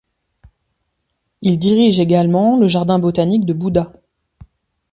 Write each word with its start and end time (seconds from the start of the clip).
Il 1.43 1.59
dirige 1.59 1.99
également 1.99 2.57
le 2.57 2.67
jardin 2.67 2.97
botanique 2.97 3.45
de 3.45 3.53
Buda. 3.53 3.93